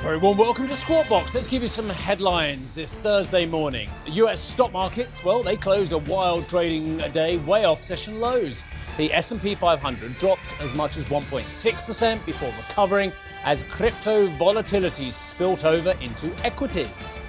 [0.00, 1.34] Very warm welcome to Squawk Box.
[1.34, 3.90] Let's give you some headlines this Thursday morning.
[4.06, 8.64] US stock markets, well, they closed a wild trading day way off session lows.
[8.96, 13.12] The S&P 500 dropped as much as 1.6% before recovering
[13.44, 17.20] as crypto volatility spilt over into equities.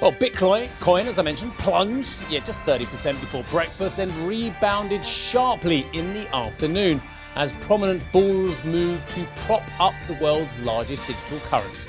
[0.00, 5.86] Well, Bitcoin, coin, as I mentioned, plunged, yeah, just 30% before breakfast, then rebounded sharply
[5.92, 7.02] in the afternoon
[7.38, 11.88] as prominent bulls moved to prop up the world's largest digital currency.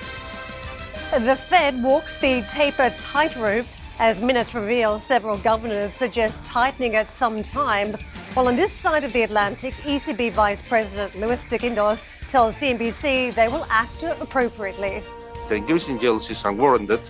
[1.12, 3.66] The Fed walks the taper tightrope
[3.98, 7.96] as minutes reveal several governors suggest tightening at some time
[8.36, 13.48] While on this side of the Atlantic, ECB Vice President Luis de tells CNBC they
[13.48, 15.02] will act appropriately.
[15.50, 17.02] The increase in yields is unwarranted,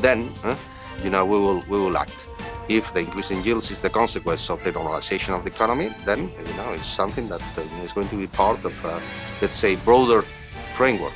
[0.00, 0.32] then,
[1.02, 2.26] you know, we will we will act.
[2.68, 6.32] If the increase in yields is the consequence of the normalization of the economy, then
[6.48, 9.00] you know it's something that uh, is going to be part of, uh,
[9.42, 10.22] let's say, broader
[10.76, 11.12] framework.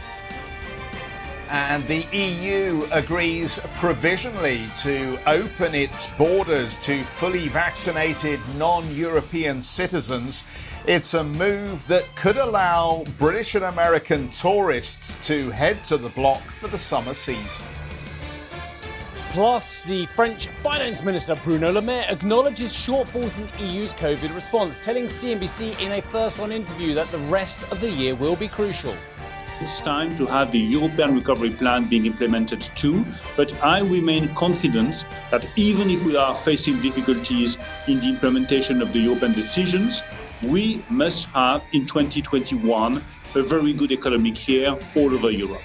[1.49, 10.45] And the EU agrees provisionally to open its borders to fully vaccinated non European citizens.
[10.87, 16.43] It's a move that could allow British and American tourists to head to the bloc
[16.43, 17.65] for the summer season.
[19.31, 25.05] Plus, the French Finance Minister Bruno Le Maire acknowledges shortfalls in EU's COVID response, telling
[25.05, 28.95] CNBC in a first on interview that the rest of the year will be crucial.
[29.61, 33.05] It's time to have the European recovery plan being implemented too,
[33.37, 38.93] but I remain confident that even if we are facing difficulties in the implementation of
[38.93, 40.05] the European decisions,
[40.45, 43.03] we must have in 2021
[43.35, 45.63] a very good economic year all over Europe.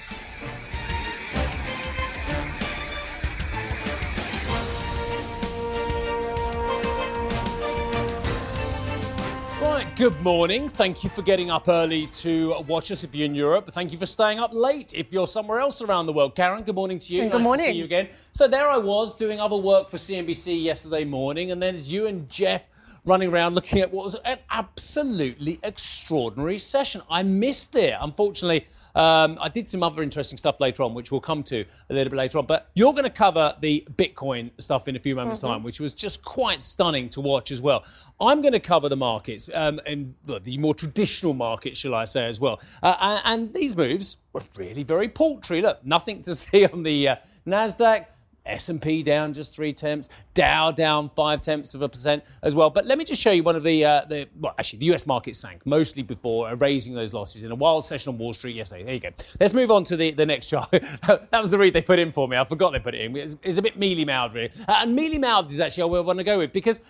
[9.96, 10.68] Good morning.
[10.68, 13.70] Thank you for getting up early to watch us if you're in Europe.
[13.72, 16.34] Thank you for staying up late if you're somewhere else around the world.
[16.34, 17.22] Karen, good morning to you.
[17.22, 17.66] Good nice morning.
[17.66, 18.08] to see you again.
[18.32, 22.28] So there I was doing other work for CNBC yesterday morning, and there's you and
[22.28, 22.62] Geoff
[23.04, 27.02] running around looking at what was an absolutely extraordinary session.
[27.10, 27.94] I missed it.
[28.00, 31.94] Unfortunately, um, I did some other interesting stuff later on, which we'll come to a
[31.94, 32.46] little bit later on.
[32.46, 35.48] But you're going to cover the Bitcoin stuff in a few moments' mm-hmm.
[35.48, 37.84] time, which was just quite stunning to watch as well.
[38.20, 42.26] I'm going to cover the markets um, and the more traditional markets, shall I say,
[42.26, 42.60] as well.
[42.82, 45.60] Uh, and, and, these moves were really very paltry.
[45.60, 47.16] Look, nothing to see on the uh,
[47.46, 48.06] Nasdaq.
[48.46, 52.70] S&P down just three tenths, Dow down five tenths of a percent as well.
[52.70, 55.06] But let me just show you one of the, uh, the well, actually, the US
[55.06, 58.84] market sank mostly before raising those losses in a wild session on Wall Street yesterday.
[58.84, 59.10] There you go.
[59.40, 60.70] Let's move on to the, the next chart.
[60.70, 62.36] that was the read they put in for me.
[62.36, 63.16] I forgot they put it in.
[63.16, 64.50] It's, it's a bit mealy mouthed, really.
[64.68, 66.80] Uh, and mealy mouthed is actually what I want to go with because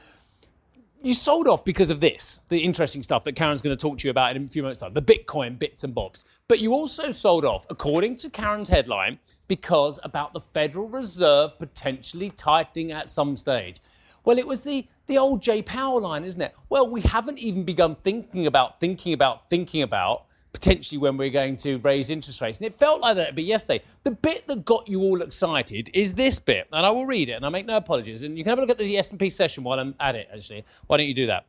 [1.05, 4.09] you sold off because of this, the interesting stuff that Karen's going to talk to
[4.09, 6.25] you about in a few moments' time, the Bitcoin bits and bobs.
[6.49, 9.19] But you also sold off, according to Karen's headline,
[9.49, 13.81] because about the Federal Reserve potentially tightening at some stage.
[14.25, 16.55] Well, it was the, the old Jay Powell line, isn't it?
[16.69, 21.57] Well, we haven't even begun thinking about, thinking about, thinking about potentially when we're going
[21.57, 22.59] to raise interest rates.
[22.59, 23.85] And it felt like that a bit yesterday.
[24.05, 27.33] The bit that got you all excited is this bit, and I will read it,
[27.33, 28.23] and I make no apologies.
[28.23, 30.65] And you can have a look at the S&P session while I'm at it, actually.
[30.87, 31.45] Why don't you do that?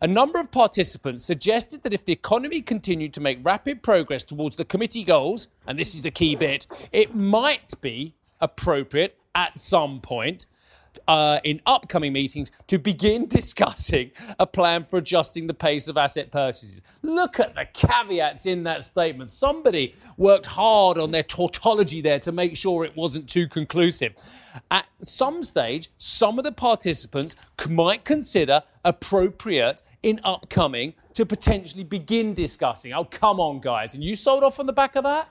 [0.00, 4.54] A number of participants suggested that if the economy continued to make rapid progress towards
[4.54, 10.00] the committee goals, and this is the key bit, it might be appropriate at some
[10.00, 10.46] point
[11.06, 16.30] uh, in upcoming meetings to begin discussing a plan for adjusting the pace of asset
[16.30, 16.80] purchases.
[17.02, 19.30] Look at the caveats in that statement.
[19.30, 24.14] Somebody worked hard on their tautology there to make sure it wasn't too conclusive.
[24.70, 27.36] At some stage, some of the participants
[27.68, 32.92] might consider appropriate in upcoming to potentially begin discussing.
[32.92, 33.94] Oh, come on, guys.
[33.94, 35.28] And you sold off on the back of that?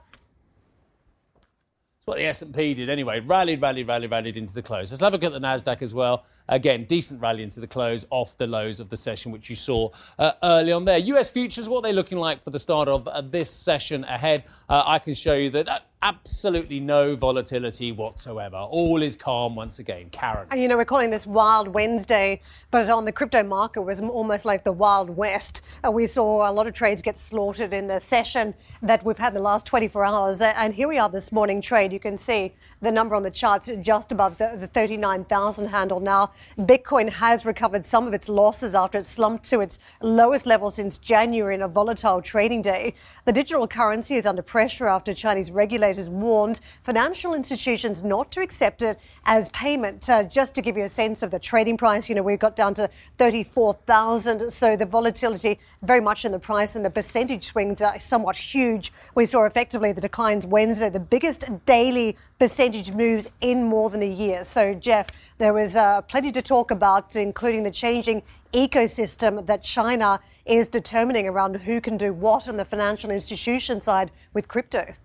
[2.08, 3.20] What the S&P did anyway.
[3.20, 4.92] Rallied, rallied, rallied, rallied into the close.
[4.92, 6.24] Let's have a look at the Nasdaq as well.
[6.48, 9.90] Again, decent rally into the close off the lows of the session, which you saw
[10.18, 11.00] uh, early on there.
[11.00, 14.46] US futures, what are they looking like for the start of uh, this session ahead?
[14.70, 18.58] Uh, I can show you that uh, absolutely no volatility whatsoever.
[18.58, 20.10] All is calm once again.
[20.12, 20.48] Karen.
[20.52, 24.46] And you know, we're calling this Wild Wednesday, but on the crypto market was almost
[24.46, 25.64] like the Wild West.
[25.84, 28.54] Uh, we saw a lot of trades get slaughtered in the session
[28.84, 30.42] that we've had the last 24 hours.
[30.42, 31.92] And here we are this morning trade.
[31.92, 36.32] You can see the number on the charts just above the, the 39,000 handle now.
[36.60, 41.00] Bitcoin has recovered some of its losses after it slumped to its lowest level since
[41.00, 42.94] January in a volatile trading day.
[43.26, 48.82] The digital currency is under pressure after Chinese regulators warned financial institutions not to accept
[48.82, 50.10] it as payment.
[50.10, 52.56] Uh, just to give you a sense of the trading price, you know, we got
[52.56, 54.52] down to 34,000.
[54.52, 58.92] So the volatility very much in the price and the percentage swings are somewhat huge.
[59.16, 64.10] We saw effectively the declines Wednesday, the biggest daily percentage moves in more than a
[64.10, 64.46] year.
[64.46, 65.08] So, Geoff,
[65.38, 68.24] there was uh, plenty to talk about, including the changing
[68.54, 74.12] ecosystem that China is determining around who can do what on the financial institution side
[74.34, 74.96] with crypto.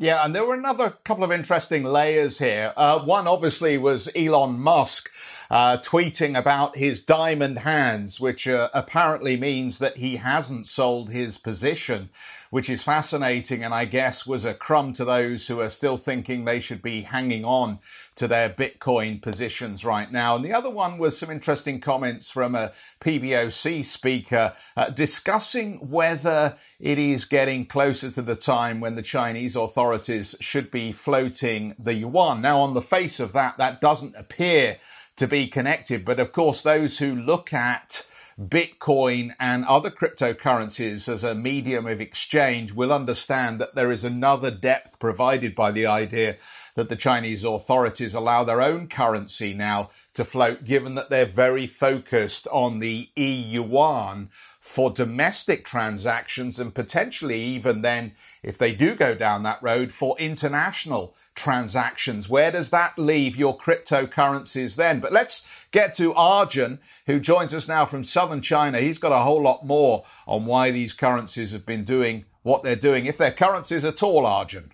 [0.00, 2.72] Yeah, and there were another couple of interesting layers here.
[2.76, 5.10] Uh, one obviously was Elon Musk
[5.50, 11.36] uh, tweeting about his diamond hands, which uh, apparently means that he hasn't sold his
[11.36, 12.10] position
[12.50, 16.44] which is fascinating and I guess was a crumb to those who are still thinking
[16.44, 17.78] they should be hanging on
[18.16, 20.34] to their Bitcoin positions right now.
[20.36, 26.56] And the other one was some interesting comments from a PBOC speaker uh, discussing whether
[26.80, 31.94] it is getting closer to the time when the Chinese authorities should be floating the
[31.94, 32.40] yuan.
[32.40, 34.78] Now, on the face of that, that doesn't appear
[35.18, 36.04] to be connected.
[36.04, 38.06] But of course, those who look at
[38.38, 44.50] Bitcoin and other cryptocurrencies as a medium of exchange will understand that there is another
[44.50, 46.36] depth provided by the idea
[46.76, 51.66] that the Chinese authorities allow their own currency now to float, given that they're very
[51.66, 54.30] focused on the e-yuan
[54.60, 58.12] for domestic transactions and potentially even then,
[58.44, 62.28] if they do go down that road, for international transactions.
[62.28, 65.00] Where does that leave your cryptocurrencies then?
[65.00, 68.80] But let's get to Arjun, who joins us now from southern China.
[68.80, 72.76] He's got a whole lot more on why these currencies have been doing what they're
[72.76, 74.72] doing, if they're currencies at all, Arjun.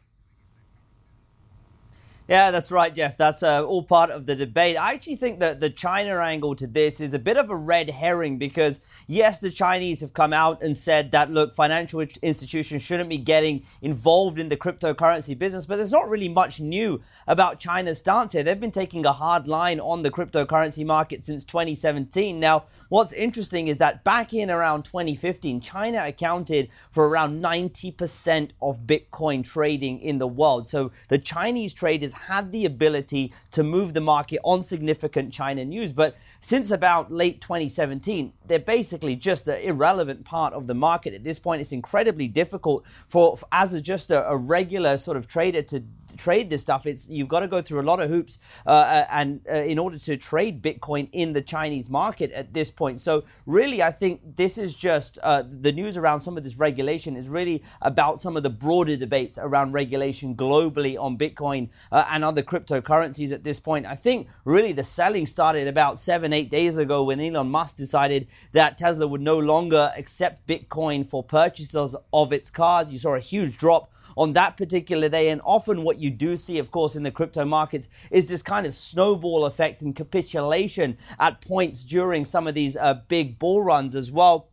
[2.26, 3.18] Yeah, that's right, Geoff.
[3.18, 4.78] That's uh, all part of the debate.
[4.78, 7.90] I actually think that the China angle to this is a bit of a red
[7.90, 13.10] herring because, yes, the Chinese have come out and said that, look, financial institutions shouldn't
[13.10, 17.98] be getting involved in the cryptocurrency business, but there's not really much new about China's
[17.98, 18.42] stance here.
[18.42, 22.40] They've been taking a hard line on the cryptocurrency market since 2017.
[22.40, 28.86] Now, what's interesting is that back in around 2015, China accounted for around 90% of
[28.86, 30.70] Bitcoin trading in the world.
[30.70, 35.92] So the Chinese traders had the ability to move the market on significant China news.
[35.92, 41.14] But since about late 2017, they're basically just an irrelevant part of the market.
[41.14, 45.26] At this point, it's incredibly difficult for, as a, just a, a regular sort of
[45.26, 45.82] trader to
[46.18, 49.06] trade this stuff, it's you've got to go through a lot of hoops uh, uh,
[49.10, 53.00] and uh, in order to trade Bitcoin in the Chinese market at this point.
[53.00, 57.16] So really, I think this is just uh, the news around some of this regulation
[57.16, 62.24] is really about some of the broader debates around regulation globally on Bitcoin uh, and
[62.24, 63.86] other cryptocurrencies at this point.
[63.86, 68.28] I think really the selling started about seven, eight days ago when Elon Musk decided
[68.52, 72.92] that Tesla would no longer accept Bitcoin for purchases of its cars.
[72.92, 75.28] You saw a huge drop on that particular day.
[75.28, 78.66] And often what you do see, of course, in the crypto markets is this kind
[78.66, 83.94] of snowball effect and capitulation at points during some of these uh, big bull runs
[83.94, 84.48] as well.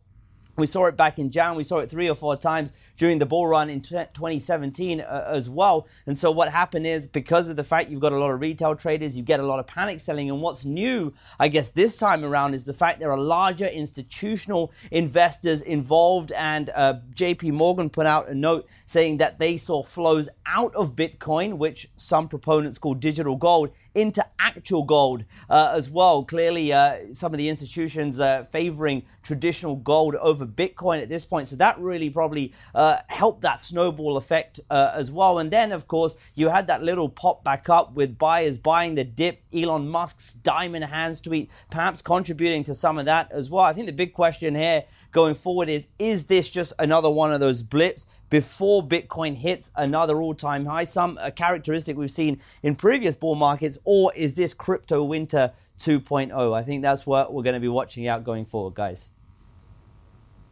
[0.56, 1.56] We saw it back in Jan.
[1.56, 5.48] We saw it three or four times during the bull run in 2017 uh, as
[5.48, 5.86] well.
[6.06, 8.76] And so what happened is because of the fact you've got a lot of retail
[8.76, 10.28] traders, you get a lot of panic selling.
[10.28, 14.72] And what's new, I guess, this time around is the fact there are larger institutional
[14.90, 16.32] investors involved.
[16.32, 20.94] And uh, JP Morgan put out a note saying that they saw flows out of
[20.94, 26.24] Bitcoin, which some proponents call digital gold, into actual gold uh, as well.
[26.24, 31.48] Clearly, uh, some of the institutions uh, favoring traditional gold over Bitcoin at this point.
[31.48, 35.38] So that really probably uh, helped that snowball effect uh, as well.
[35.38, 39.04] And then, of course, you had that little pop back up with buyers buying the
[39.04, 39.42] dip.
[39.54, 43.64] Elon Musk's diamond hands tweet perhaps contributing to some of that as well.
[43.64, 47.40] I think the big question here going forward is is this just another one of
[47.40, 50.84] those blips before Bitcoin hits another all time high?
[50.84, 56.54] Some a characteristic we've seen in previous bull markets, or is this crypto winter 2.0?
[56.54, 59.10] I think that's what we're going to be watching out going forward, guys.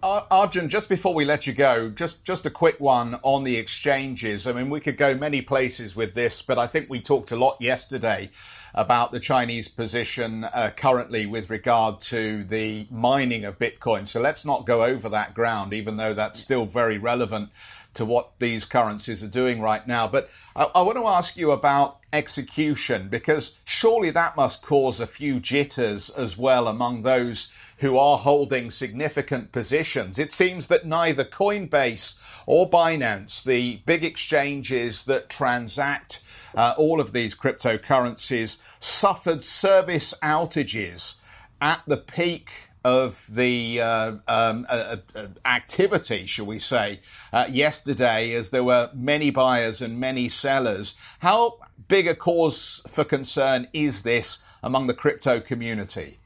[0.03, 4.47] Arjun, just before we let you go, just just a quick one on the exchanges.
[4.47, 7.37] I mean, we could go many places with this, but I think we talked a
[7.37, 8.31] lot yesterday
[8.75, 14.09] about the Chinese position uh, currently with regard to the mining of Bitcoin.
[14.09, 17.51] So let's not go over that ground, even though that's still very relevant
[17.95, 20.07] to what these currencies are doing right now.
[20.09, 25.07] But I, I want to ask you about execution because surely that must cause a
[25.07, 27.51] few jitters as well among those
[27.81, 30.19] who are holding significant positions.
[30.19, 36.21] It seems that neither Coinbase or Binance, the big exchanges that transact
[36.55, 41.15] uh, all of these cryptocurrencies, suffered service outages
[41.61, 42.51] at the peak
[42.85, 47.01] of the uh, um, uh, uh, activity, shall we say,
[47.33, 50.95] uh, yesterday, as there were many buyers and many sellers.
[51.19, 51.59] How
[51.89, 56.20] big a cause for concern is this among the crypto community?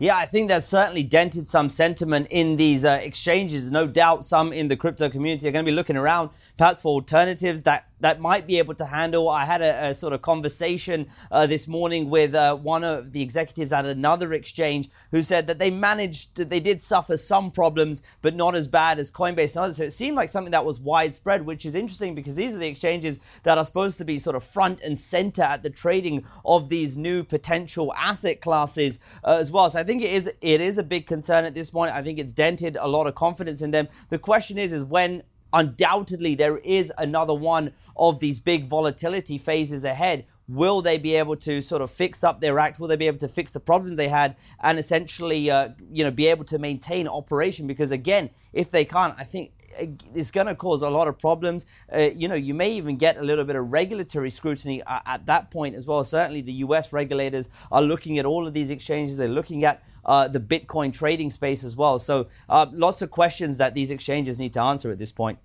[0.00, 3.70] Yeah, I think that's certainly dented some sentiment in these uh, exchanges.
[3.70, 6.88] No doubt some in the crypto community are going to be looking around perhaps for
[6.88, 9.28] alternatives that that might be able to handle.
[9.28, 13.22] I had a, a sort of conversation uh, this morning with uh, one of the
[13.22, 18.02] executives at another exchange who said that they managed, to, they did suffer some problems,
[18.22, 19.76] but not as bad as Coinbase and others.
[19.76, 22.68] So it seemed like something that was widespread, which is interesting because these are the
[22.68, 26.68] exchanges that are supposed to be sort of front and center at the trading of
[26.68, 29.70] these new potential asset classes uh, as well.
[29.70, 31.92] So I think it is it is a big concern at this point.
[31.92, 33.88] I think it's dented a lot of confidence in them.
[34.08, 39.84] The question is, is when undoubtedly there is another one of these big volatility phases
[39.84, 40.26] ahead.
[40.48, 42.80] Will they be able to sort of fix up their act?
[42.80, 46.10] Will they be able to fix the problems they had and essentially, uh, you know,
[46.10, 47.68] be able to maintain operation?
[47.68, 51.20] Because again, if they can't, I think uh, it's going to cause a lot of
[51.20, 51.66] problems.
[51.94, 55.26] Uh, you know, you may even get a little bit of regulatory scrutiny at, at,
[55.26, 56.02] that point as well.
[56.02, 56.92] Certainly, the U.S.
[56.92, 59.18] regulators are looking at all of these exchanges.
[59.18, 61.98] They're looking at uh, the Bitcoin trading space as well.
[61.98, 65.38] So, uh, lots of questions that these exchanges need to answer at this point.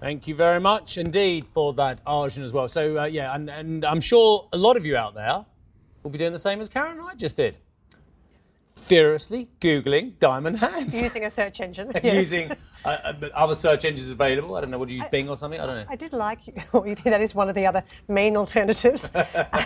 [0.00, 2.68] Thank you very much indeed for that, Arjun, as well.
[2.68, 5.44] So, uh, yeah, and, and I'm sure a lot of you out there
[6.02, 7.56] will be doing the same as Karen and I just did
[8.80, 11.00] furiously Googling diamond hands.
[11.00, 11.92] Using a search engine.
[12.02, 12.14] yes.
[12.14, 12.52] Using
[12.84, 14.56] uh, uh other search engines available.
[14.56, 15.60] I don't know, would you use I, Bing or something?
[15.60, 15.86] I don't know.
[15.88, 16.44] I did like,
[17.04, 19.10] that is one of the other main alternatives.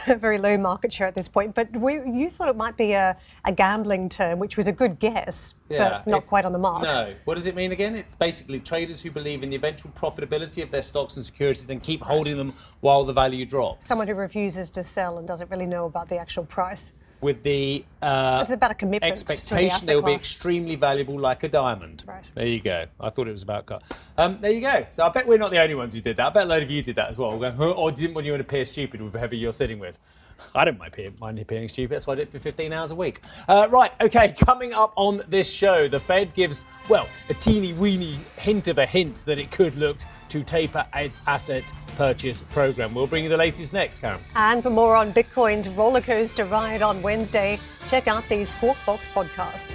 [0.06, 1.54] Very low market share at this point.
[1.54, 4.98] But we, you thought it might be a, a gambling term, which was a good
[4.98, 6.82] guess, yeah, but not quite on the mark.
[6.82, 7.14] No.
[7.24, 7.94] What does it mean again?
[7.94, 11.82] It's basically traders who believe in the eventual profitability of their stocks and securities and
[11.82, 13.86] keep holding them while the value drops.
[13.86, 16.92] Someone who refuses to sell and doesn't really know about the actual price
[17.24, 20.10] with the uh, it's about a commitment expectation the they will class.
[20.10, 22.04] be extremely valuable like a diamond.
[22.06, 22.22] Right.
[22.34, 22.84] There you go.
[23.00, 23.80] I thought it was about car.
[24.18, 24.86] Um, there you go.
[24.92, 26.26] So I bet we're not the only ones who did that.
[26.26, 27.36] I bet a load of you did that as well.
[27.38, 29.98] Going, or didn't want you to appear stupid with whoever you're sitting with.
[30.54, 31.94] I don't mind, mind appearing stupid.
[31.94, 33.20] That's why I do it for 15 hours a week.
[33.48, 38.16] Uh, right, okay, coming up on this show, the Fed gives, well, a teeny weeny
[38.36, 39.96] hint of a hint that it could look
[40.28, 42.94] to taper its asset purchase program.
[42.94, 44.20] We'll bring you the latest next, Karen.
[44.34, 49.74] And for more on Bitcoin's rollercoaster ride on Wednesday, check out the Squawk Box podcast.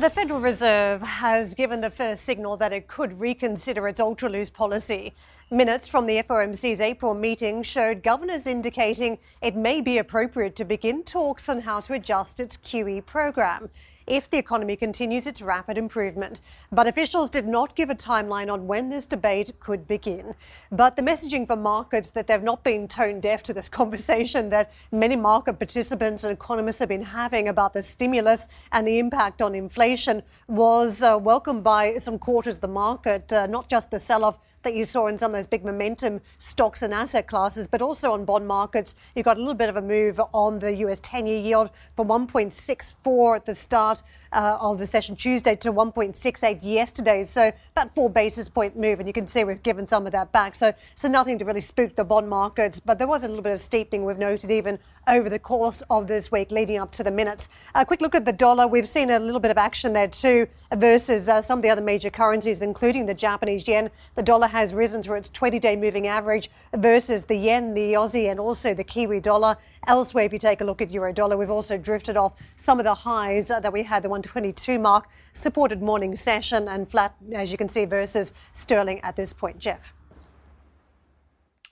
[0.00, 4.48] The Federal Reserve has given the first signal that it could reconsider its ultra loose
[4.48, 5.14] policy.
[5.50, 11.02] Minutes from the FOMC's April meeting showed governors indicating it may be appropriate to begin
[11.02, 13.68] talks on how to adjust its QE program
[14.06, 16.40] if the economy continues its rapid improvement.
[16.72, 20.34] But officials did not give a timeline on when this debate could begin.
[20.72, 24.72] But the messaging for markets that they've not been tone deaf to this conversation that
[24.92, 29.54] many market participants and economists have been having about the stimulus and the impact on
[29.54, 34.24] inflation was uh, welcomed by some quarters of the market, uh, not just the sell
[34.24, 37.80] off that you saw in some of those big momentum stocks and asset classes, but
[37.82, 38.94] also on bond markets.
[39.14, 42.08] You got a little bit of a move on the US 10 year yield from
[42.08, 44.02] 1.64 at the start
[44.32, 47.24] uh, of the session Tuesday to 1.68 yesterday.
[47.24, 50.32] So about four basis point move, and you can see we've given some of that
[50.32, 50.54] back.
[50.54, 53.52] So so nothing to really spook the bond markets, but there was a little bit
[53.52, 57.10] of steepening we've noted even over the course of this week leading up to the
[57.10, 57.48] minutes.
[57.74, 58.66] A quick look at the dollar.
[58.66, 61.82] We've seen a little bit of action there too versus uh, some of the other
[61.82, 63.90] major currencies, including the Japanese yen.
[64.14, 68.30] The dollar has risen through its 20 day moving average versus the yen, the Aussie,
[68.30, 69.56] and also the Kiwi dollar.
[69.86, 72.84] Elsewhere, if you take a look at euro dollar, we've also drifted off some of
[72.84, 77.50] the highs uh, that we had, the 122 mark, supported morning session and flat, as
[77.50, 79.58] you can see, versus sterling at this point.
[79.58, 79.94] Geoff.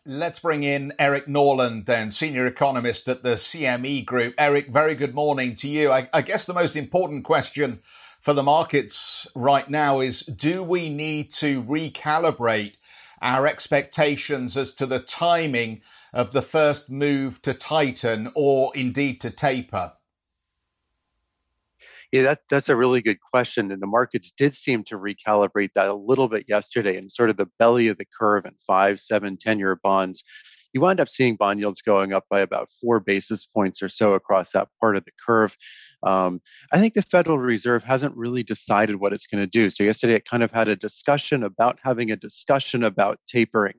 [0.06, 4.34] Let's bring in Eric Norland, then, senior economist at the CME Group.
[4.38, 5.90] Eric, very good morning to you.
[5.90, 7.80] I, I, guess the most important question
[8.18, 12.76] for the markets right now is do we need to recalibrate
[13.20, 19.30] our expectations as to the timing of the first move to tighten or indeed to
[19.30, 19.92] taper?
[22.12, 23.70] Yeah, that, that's a really good question.
[23.70, 27.36] And the markets did seem to recalibrate that a little bit yesterday and sort of
[27.36, 30.24] the belly of the curve in five, seven, 10 year bonds.
[30.72, 34.14] You wind up seeing bond yields going up by about four basis points or so
[34.14, 35.56] across that part of the curve.
[36.02, 36.40] Um,
[36.72, 39.70] I think the Federal Reserve hasn't really decided what it's going to do.
[39.70, 43.74] So, yesterday it kind of had a discussion about having a discussion about tapering.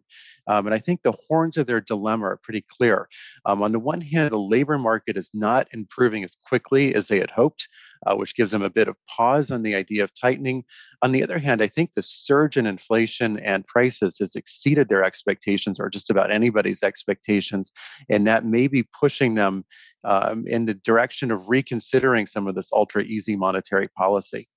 [0.50, 3.08] Um, and I think the horns of their dilemma are pretty clear.
[3.46, 7.20] Um, on the one hand, the labor market is not improving as quickly as they
[7.20, 7.68] had hoped,
[8.06, 10.64] uh, which gives them a bit of pause on the idea of tightening.
[11.02, 15.04] On the other hand, I think the surge in inflation and prices has exceeded their
[15.04, 17.72] expectations or just about anybody's expectations.
[18.10, 19.64] And that may be pushing them
[20.04, 24.48] um, in the direction of reconsidering some of this ultra easy monetary policy.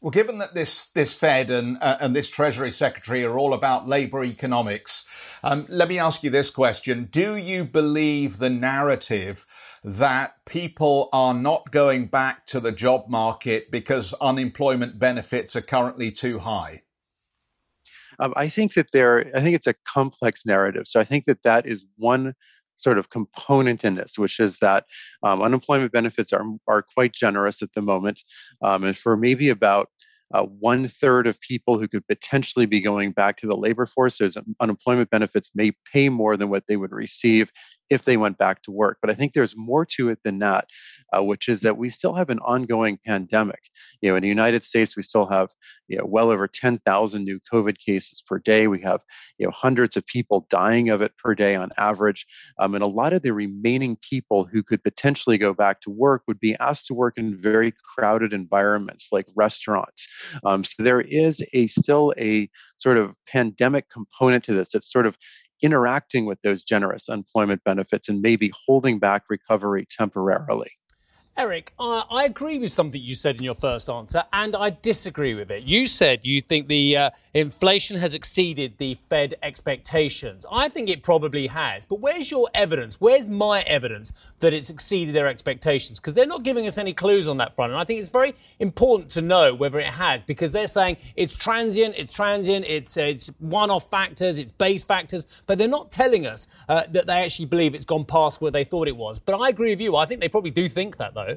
[0.00, 3.86] Well, given that this this Fed and uh, and this Treasury Secretary are all about
[3.86, 5.04] labour economics,
[5.42, 9.44] um, let me ask you this question: Do you believe the narrative
[9.84, 16.10] that people are not going back to the job market because unemployment benefits are currently
[16.10, 16.82] too high?
[18.18, 19.30] Um, I think that there.
[19.34, 20.88] I think it's a complex narrative.
[20.88, 22.34] So I think that that is one
[22.82, 24.84] sort of component in this, which is that
[25.22, 28.22] um, unemployment benefits are, are quite generous at the moment.
[28.62, 29.88] Um, and for maybe about
[30.32, 34.18] uh, one third of people who could potentially be going back to the labor force.
[34.18, 37.50] Those unemployment benefits may pay more than what they would receive
[37.90, 38.98] if they went back to work.
[39.00, 40.66] But I think there's more to it than that,
[41.12, 43.60] uh, which is that we still have an ongoing pandemic.
[44.00, 45.50] You know, in the United States, we still have
[45.88, 48.68] you know well over 10,000 new COVID cases per day.
[48.68, 49.02] We have
[49.38, 52.26] you know hundreds of people dying of it per day on average,
[52.58, 56.22] um, and a lot of the remaining people who could potentially go back to work
[56.28, 60.06] would be asked to work in very crowded environments like restaurants.
[60.44, 65.06] Um, so there is a still a sort of pandemic component to this that's sort
[65.06, 65.16] of
[65.62, 70.70] interacting with those generous employment benefits and maybe holding back recovery temporarily.
[71.36, 75.50] Eric, I, agree with something you said in your first answer, and I disagree with
[75.50, 75.62] it.
[75.62, 80.44] You said you think the uh, inflation has exceeded the Fed expectations.
[80.52, 81.86] I think it probably has.
[81.86, 83.00] But where's your evidence?
[83.00, 85.98] Where's my evidence that it's exceeded their expectations?
[85.98, 87.72] Because they're not giving us any clues on that front.
[87.72, 91.36] And I think it's very important to know whether it has, because they're saying it's
[91.36, 95.90] transient, it's transient, it's, uh, it's one off factors, it's base factors, but they're not
[95.90, 99.18] telling us uh, that they actually believe it's gone past where they thought it was.
[99.18, 99.96] But I agree with you.
[99.96, 101.29] I think they probably do think that, though.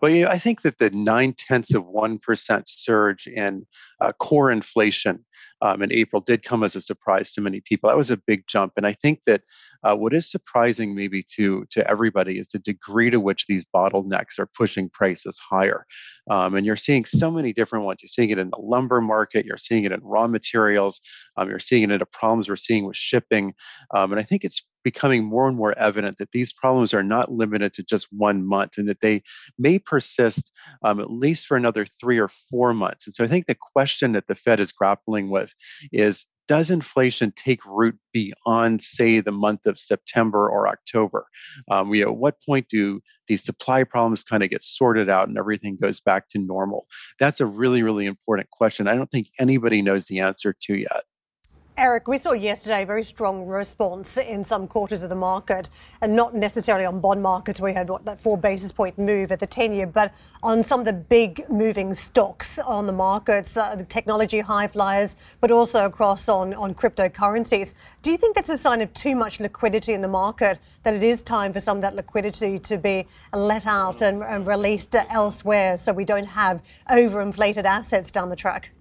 [0.00, 3.66] Well, you know, I think that the nine tenths of 1% surge in
[4.00, 5.24] uh, core inflation
[5.62, 7.88] um, in April did come as a surprise to many people.
[7.88, 8.72] That was a big jump.
[8.76, 9.42] And I think that
[9.82, 14.38] uh, what is surprising maybe to, to everybody is the degree to which these bottlenecks
[14.38, 15.86] are pushing prices higher.
[16.30, 18.00] Um, and you're seeing so many different ones.
[18.02, 21.00] You're seeing it in the lumber market, you're seeing it in raw materials,
[21.36, 23.54] um, you're seeing it in the problems we're seeing with shipping.
[23.94, 27.32] Um, and I think it's becoming more and more evident that these problems are not
[27.32, 29.22] limited to just one month and that they
[29.58, 30.52] may persist
[30.84, 33.06] um, at least for another three or four months.
[33.06, 35.52] And so I think the question that the Fed is grappling with
[35.92, 41.26] is does inflation take root beyond, say, the month of September or October?
[41.70, 45.38] Um, we, at what point do these supply problems kind of get sorted out and
[45.38, 46.84] everything goes back to normal?
[47.18, 48.88] That's a really, really important question.
[48.88, 51.04] I don't think anybody knows the answer to yet.
[51.76, 56.14] Eric, we saw yesterday a very strong response in some quarters of the market, and
[56.14, 57.58] not necessarily on bond markets.
[57.58, 60.78] We had what, that four basis point move at the 10 year, but on some
[60.78, 65.84] of the big moving stocks on the markets, uh, the technology high flyers, but also
[65.84, 67.74] across on, on cryptocurrencies.
[68.02, 71.02] Do you think that's a sign of too much liquidity in the market, that it
[71.02, 75.76] is time for some of that liquidity to be let out and, and released elsewhere
[75.76, 78.73] so we don't have overinflated assets down the track?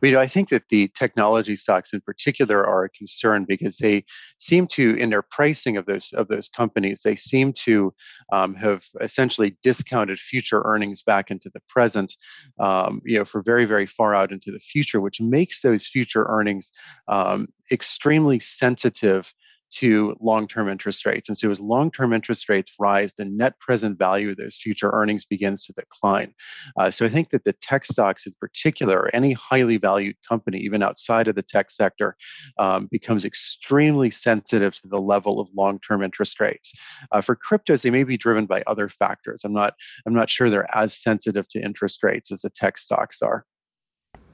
[0.00, 3.76] Well, you know, I think that the technology stocks in particular are a concern because
[3.78, 4.04] they
[4.38, 7.92] seem to, in their pricing of those of those companies, they seem to
[8.32, 12.14] um, have essentially discounted future earnings back into the present,
[12.58, 16.26] um, you know, for very very far out into the future, which makes those future
[16.28, 16.70] earnings
[17.08, 19.32] um, extremely sensitive
[19.78, 21.28] to long-term interest rates.
[21.28, 25.24] And so as long-term interest rates rise, the net present value of those future earnings
[25.24, 26.32] begins to decline.
[26.78, 30.82] Uh, so I think that the tech stocks in particular, any highly valued company, even
[30.82, 32.16] outside of the tech sector,
[32.58, 36.72] um, becomes extremely sensitive to the level of long-term interest rates.
[37.12, 39.42] Uh, for cryptos, they may be driven by other factors.
[39.44, 39.74] I'm not,
[40.06, 43.44] I'm not sure they're as sensitive to interest rates as the tech stocks are.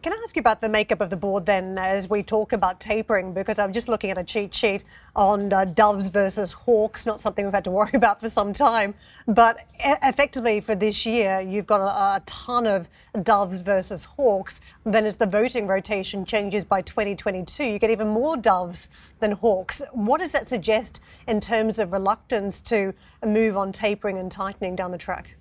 [0.03, 2.81] Can I ask you about the makeup of the board then as we talk about
[2.81, 3.33] tapering?
[3.33, 4.83] Because I'm just looking at a cheat sheet
[5.15, 8.95] on uh, doves versus hawks, not something we've had to worry about for some time.
[9.29, 12.88] But e- effectively for this year, you've got a, a, ton of
[13.23, 14.61] doves versus hawks.
[14.85, 19.83] Then as the voting rotation changes by 2022, you get even more doves than hawks.
[19.93, 22.93] What does that suggest in terms of reluctance to
[23.25, 25.37] move on tapering and tightening down the track?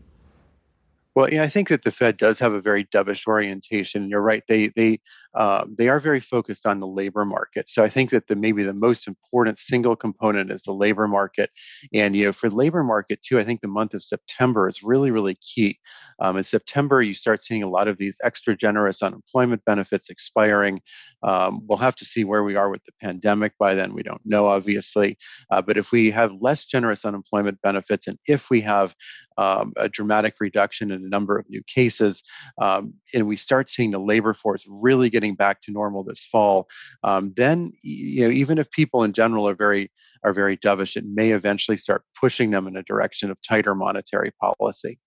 [1.14, 4.08] Well, yeah, I think that the Fed does have a very dovish orientation.
[4.08, 5.00] You're right; they they
[5.36, 7.70] um, they are very focused on the labor market.
[7.70, 11.50] So I think that the maybe the most important single component is the labor market,
[11.94, 14.84] and you know for the labor market too, I think the month of September is
[14.84, 15.78] really really key.
[16.20, 20.80] Um, in September, you start seeing a lot of these extra generous unemployment benefits expiring.
[21.24, 23.94] Um, we'll have to see where we are with the pandemic by then.
[23.94, 25.18] We don't know, obviously,
[25.52, 28.96] uh, but if we have less generous unemployment benefits, and if we have
[29.38, 32.24] um, a dramatic reduction in the number of new cases,
[32.62, 36.68] um, and we start seeing the labor force really getting back to normal this fall,
[37.04, 39.92] um, then you know even if people in general are very
[40.24, 44.32] are very dovish, it may eventually start pushing them in a direction of tighter monetary
[44.42, 45.00] policy.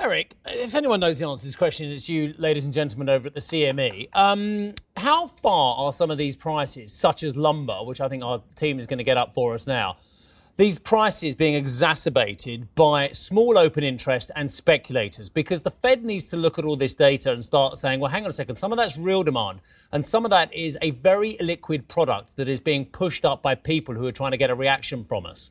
[0.00, 3.28] Eric, if anyone knows the answer to this question, it's you, ladies and gentlemen, over
[3.28, 4.08] at the CME.
[4.12, 8.42] Um, how far are some of these prices, such as lumber, which I think our
[8.56, 9.96] team is going to get up for us now,
[10.56, 16.36] these prices being exacerbated by small open interest and speculators because the Fed needs to
[16.36, 18.78] look at all this data and start saying, well, hang on a second, some of
[18.78, 19.60] that's real demand
[19.92, 23.54] and some of that is a very liquid product that is being pushed up by
[23.54, 25.50] people who are trying to get a reaction from us.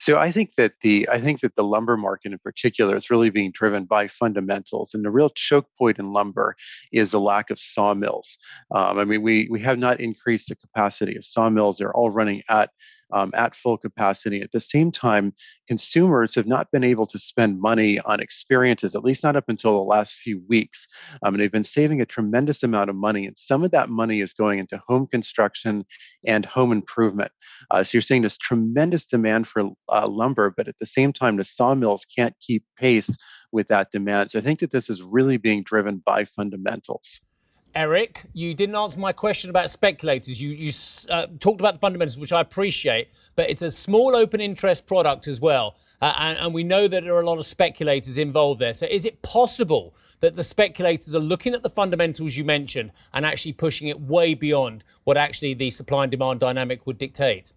[0.00, 3.28] So I think that the I think that the lumber market in particular is really
[3.28, 6.56] being driven by fundamentals, and the real choke point in lumber
[6.90, 8.38] is the lack of sawmills.
[8.74, 12.40] Um, I mean, we we have not increased the capacity of sawmills; they're all running
[12.48, 12.70] at
[13.12, 14.40] um, at full capacity.
[14.42, 15.34] At the same time,
[15.66, 19.72] consumers have not been able to spend money on experiences, at least not up until
[19.72, 20.86] the last few weeks.
[21.22, 23.26] Um, and they've been saving a tremendous amount of money.
[23.26, 25.84] And some of that money is going into home construction
[26.26, 27.32] and home improvement.
[27.70, 31.36] Uh, so you're seeing this tremendous demand for uh, lumber, but at the same time,
[31.36, 33.16] the sawmills can't keep pace
[33.52, 34.30] with that demand.
[34.30, 37.20] So I think that this is really being driven by fundamentals.
[37.74, 40.40] Eric, you didn't answer my question about speculators.
[40.40, 40.72] You, you
[41.08, 45.28] uh, talked about the fundamentals, which I appreciate, but it's a small open interest product
[45.28, 45.76] as well.
[46.02, 48.74] Uh, and, and, we know that there are a lot of speculators involved there.
[48.74, 53.24] So is it possible that the speculators are looking at the fundamentals you mentioned and
[53.24, 57.52] actually pushing it way beyond what actually the supply and demand dynamic would dictate?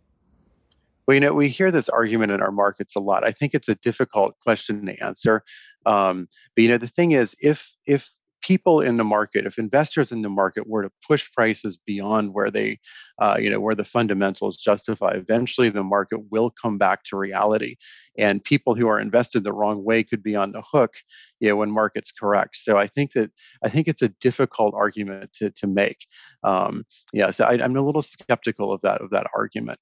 [1.08, 3.24] Well, you know, we hear this argument in our markets a lot.
[3.24, 5.44] I think it's a difficult question to answer.
[5.86, 8.10] Um, but you know, the thing is, if if
[8.44, 12.50] people in the market, if investors in the market were to push prices beyond where
[12.50, 12.80] they,
[13.20, 17.76] uh, you know, where the fundamentals justify, eventually the market will come back to reality,
[18.18, 20.96] and people who are invested the wrong way could be on the hook,
[21.40, 22.58] you know, when markets correct.
[22.58, 23.32] So I think that
[23.64, 26.06] I think it's a difficult argument to to make.
[26.44, 29.80] Um, yeah, so I, I'm a little skeptical of that of that argument.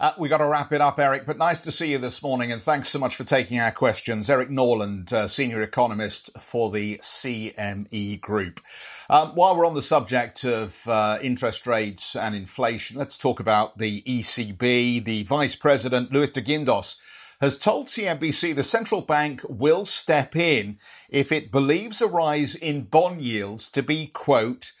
[0.00, 2.50] Uh, we got to wrap it up, Eric, but nice to see you this morning,
[2.50, 4.30] and thanks so much for taking our questions.
[4.30, 8.62] Eric Norland, uh, senior economist for the CME Group.
[9.10, 13.76] Um, while we're on the subject of uh, interest rates and inflation, let's talk about
[13.76, 15.04] the ECB.
[15.04, 16.96] The Vice President, Luis de Guindos,
[17.42, 20.78] has told CNBC the central bank will step in
[21.10, 24.72] if it believes a rise in bond yields to be, quote,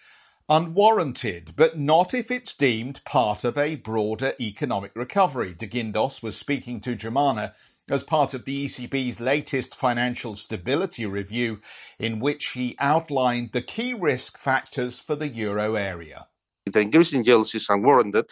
[0.50, 5.54] unwarranted, but not if it's deemed part of a broader economic recovery.
[5.54, 7.54] De Guindos was speaking to Germana
[7.88, 11.60] as part of the ECB's latest financial stability review,
[12.00, 16.26] in which he outlined the key risk factors for the euro area.
[16.66, 18.30] If the increase in yields is unwarranted,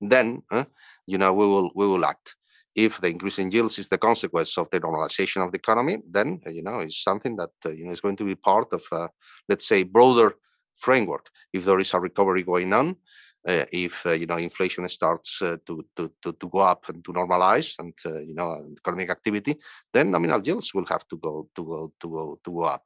[0.00, 0.64] then uh,
[1.06, 2.36] you know we will we will act.
[2.74, 6.40] If the increase in yields is the consequence of the normalization of the economy, then
[6.46, 9.08] you know it's something that uh, you know is going to be part of, uh,
[9.48, 10.34] let's say, broader
[10.78, 11.28] framework.
[11.52, 12.96] If there is a recovery going on,
[13.46, 17.04] uh, if uh, you know inflation starts uh, to, to, to to go up and
[17.04, 19.56] to normalize and uh, you know economic activity,
[19.92, 22.84] then nominal yields will have to go to go to go to go up.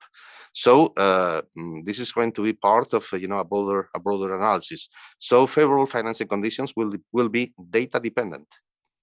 [0.53, 4.01] So uh, mm, this is going to be part of you know a broader a
[4.01, 4.89] broader analysis.
[5.19, 8.47] So favorable financing conditions will will be data dependent.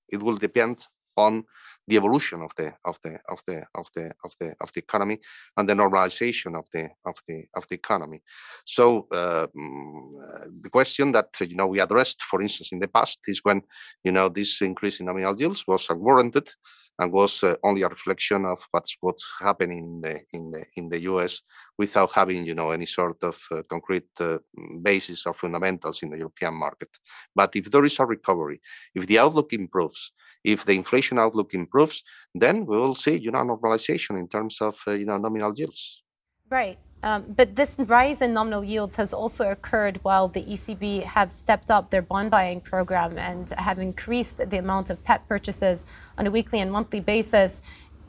[0.08, 0.86] It will depend
[1.18, 1.44] on
[1.90, 5.20] the evolution of the of the of the of the of the of the economy
[5.58, 8.22] and the normalization of the of the of the economy.
[8.66, 13.20] So uh, mm, the question that you know we addressed, for instance, in the past
[13.28, 13.62] is when
[14.04, 16.48] you know this increase in nominal yields was unwarranted
[17.00, 20.90] and was uh, only a reflection of what's what's happening in the in the in
[20.90, 21.42] the U.S.
[21.78, 24.38] without having you know any sort of uh, concrete uh,
[24.82, 26.90] basis or fundamentals in the European market.
[27.36, 28.62] But if there is a recovery,
[28.94, 30.12] if the outlook improves,
[30.44, 34.80] if the inflation outlook improves, then we will see you know normalization in terms of
[34.88, 36.04] uh, you know nominal yields.
[36.50, 36.78] Right.
[37.02, 41.72] Um, but this rise in nominal yields has also occurred while the ECB have stepped
[41.72, 45.86] up their bond buying program and have increased the amount of PEPP purchases
[46.18, 47.62] on a weekly and monthly basis.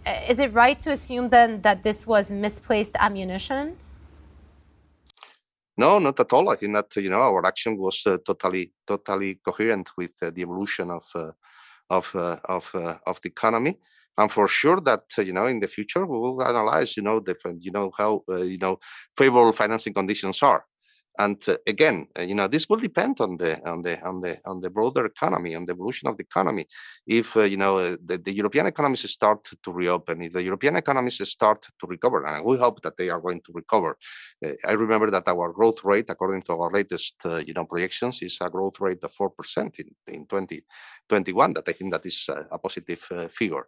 [0.05, 3.77] Uh, is it right to assume then that this was misplaced ammunition?
[5.77, 6.49] No, not at all.
[6.51, 10.43] I think that you know our action was uh, totally, totally coherent with uh, the
[10.43, 11.31] evolution of uh,
[11.91, 13.79] of uh, of uh, of the economy.
[14.19, 17.21] And for sure that uh, you know in the future we will analyze you know
[17.21, 18.79] different you know how uh, you know
[19.17, 20.65] favorable financing conditions are
[21.19, 24.39] and uh, again uh, you know this will depend on the on the on the
[24.47, 26.67] on the broader economy on the evolution of the economy.
[27.07, 30.77] If uh, you know uh, the, the, european economies start to reopen if the european
[30.77, 33.97] economies start to recover and we hope that they are going to recover
[34.67, 38.49] i remember that our growth rate according to our latest you know projections is a
[38.49, 43.67] growth rate of 4% in, in 2021 that i think that is a positive figure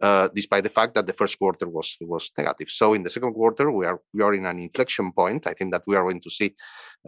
[0.00, 2.68] uh, despite the fact that the first quarter was was negative.
[2.68, 5.46] So in the second quarter, we are we are in an inflection point.
[5.46, 6.54] I think that we are going to see,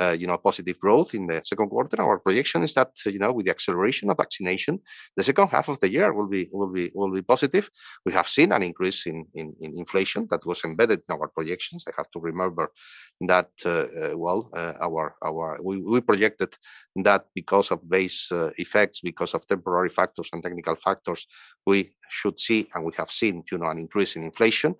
[0.01, 2.01] uh, you know, positive growth in the second quarter.
[2.01, 4.79] Our projection is that you know, with the acceleration of vaccination,
[5.17, 7.69] the second half of the year will be will be will be positive.
[8.05, 11.85] We have seen an increase in in, in inflation that was embedded in our projections.
[11.89, 12.71] I have to remember
[13.21, 16.57] that uh, uh well, uh, our our we, we projected
[17.03, 21.27] that because of base effects, because of temporary factors and technical factors,
[21.67, 24.75] we should see, and we have seen, you know, an increase in inflation.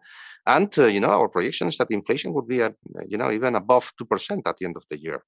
[0.47, 2.71] And, uh, you know, our projection is that inflation would be, uh,
[3.09, 5.25] you know, even above 2% at the end of the year.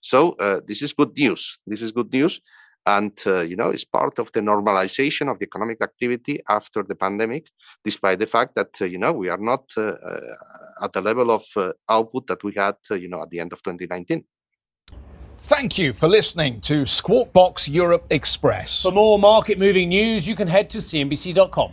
[0.00, 1.58] So uh, this is good news.
[1.66, 2.40] This is good news.
[2.86, 6.96] And, uh, you know, it's part of the normalization of the economic activity after the
[6.96, 7.48] pandemic,
[7.84, 9.92] despite the fact that, uh, you know, we are not uh,
[10.82, 11.44] at the level of
[11.88, 14.24] output that we had, you know, at the end of 2019.
[15.44, 18.82] Thank you for listening to Squawk Box Europe Express.
[18.82, 21.72] For more market moving news, you can head to CNBC.com.